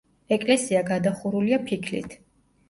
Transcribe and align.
ეკლესია 0.37 0.81
გადახურულია 0.87 1.61
ფიქლით. 1.69 2.19